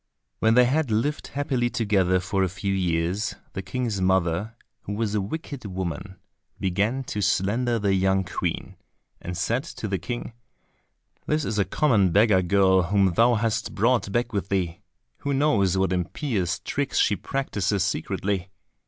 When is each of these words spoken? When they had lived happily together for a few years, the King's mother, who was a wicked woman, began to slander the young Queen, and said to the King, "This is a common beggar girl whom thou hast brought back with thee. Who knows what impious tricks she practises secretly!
When 0.39 0.55
they 0.55 0.65
had 0.65 0.89
lived 0.89 1.27
happily 1.27 1.69
together 1.69 2.19
for 2.19 2.41
a 2.43 2.49
few 2.49 2.73
years, 2.73 3.35
the 3.53 3.61
King's 3.61 4.01
mother, 4.01 4.55
who 4.81 4.93
was 4.93 5.13
a 5.13 5.21
wicked 5.21 5.63
woman, 5.65 6.15
began 6.59 7.03
to 7.03 7.21
slander 7.21 7.77
the 7.77 7.93
young 7.93 8.23
Queen, 8.23 8.77
and 9.21 9.37
said 9.37 9.63
to 9.63 9.87
the 9.87 9.99
King, 9.99 10.33
"This 11.27 11.45
is 11.45 11.59
a 11.59 11.65
common 11.65 12.11
beggar 12.11 12.41
girl 12.41 12.81
whom 12.81 13.13
thou 13.13 13.35
hast 13.35 13.75
brought 13.75 14.11
back 14.11 14.33
with 14.33 14.49
thee. 14.49 14.79
Who 15.19 15.35
knows 15.35 15.77
what 15.77 15.93
impious 15.93 16.57
tricks 16.57 16.97
she 16.97 17.15
practises 17.15 17.83
secretly! 17.83 18.49